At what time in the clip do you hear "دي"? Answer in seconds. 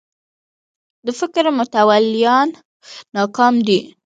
3.67-3.79